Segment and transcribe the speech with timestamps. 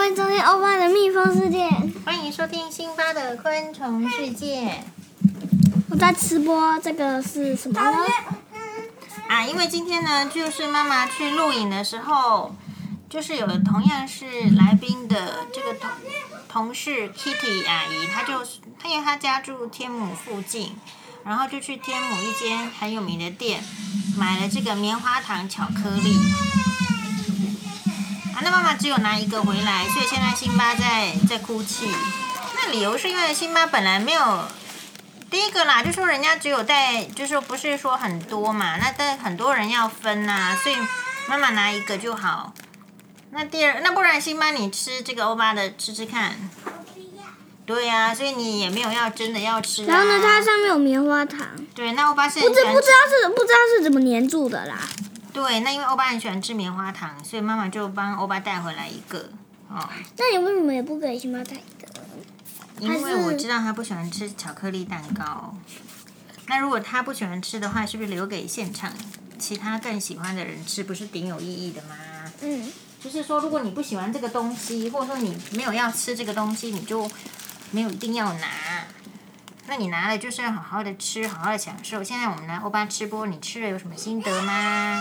[0.00, 1.68] 欢迎收听欧巴的蜜蜂世界。
[2.06, 4.82] 欢迎收听辛巴的昆虫世界。
[5.90, 7.98] 我在吃播，这个是什么呢？
[9.28, 12.56] 啊，因为今天呢，就是妈妈去录影的时候，
[13.10, 14.24] 就是有同样是
[14.56, 15.90] 来宾的这个同
[16.48, 18.42] 同事 Kitty 阿姨，她就
[18.78, 20.74] 她因为她家住天母附近，
[21.26, 23.62] 然后就去天母一间很有名的店，
[24.16, 26.16] 买了这个棉花糖巧克力。
[28.42, 31.90] 那妈妈只有拿一个回来，所以现在辛巴在在哭泣。
[32.56, 34.44] 那理由是因为辛巴本来没有
[35.30, 40.76] 第一个啦，就说人家只有带，就是不是说很多嘛，那但很多人要分呐、啊，所以
[41.28, 42.52] 妈妈拿一个就好。
[43.30, 46.34] 那第二，那不然辛巴你吃这个欧巴的吃吃看。
[47.66, 49.86] 对呀、啊，所以你也没有要真的要吃、啊。
[49.86, 51.46] 然后呢，它上面有棉花糖。
[51.72, 54.76] 对，那欧巴是不知不知道是不知道是怎么粘住的啦。
[55.32, 59.30] 对，那因为欧巴很喜欢吃棉花糖，所以妈妈就帮欧巴带回来一个
[59.68, 59.88] 哦。
[60.16, 61.88] 那你为什么也不给星巴带一个？
[62.78, 65.54] 因为我知道他不喜欢吃巧克力蛋糕。
[66.46, 68.92] 那如果他不喜欢吃的话，是不是留给现场
[69.38, 71.96] 其他更喜欢的人吃，不是挺有意义的吗？
[72.42, 72.72] 嗯。
[73.02, 77.10] 就是说，如果你不喜欢这个东西，或者说你没有要吃这个东西，你就
[77.70, 78.46] 没有一定要拿。
[79.70, 82.02] 那你拿了就是要好好的吃，好好的享受。
[82.02, 85.00] 现在我们来欧巴吃播，你吃了有什么心得吗？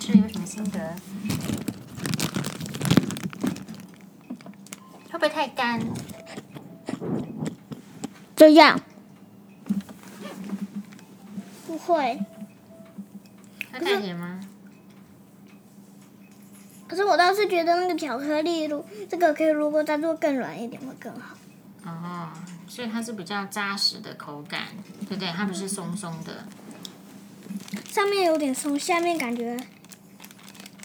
[0.00, 0.96] 吃了有什么心得？
[5.12, 5.80] 会不会太干？
[8.34, 8.80] 这样。
[11.68, 12.18] 不会。
[13.72, 14.40] 会太甜吗？
[16.88, 21.36] 可是我倒是觉得那个巧克力，如这个可以如果再做更软一点会更好。
[21.84, 22.28] 哦，
[22.68, 24.68] 所以它是比较扎实的口感，
[25.00, 25.28] 对不对？
[25.32, 26.46] 它不是松松的。
[27.90, 29.56] 上面有点松，下面感觉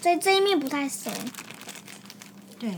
[0.02, 1.14] 这这一面不太松。
[2.60, 2.76] 对。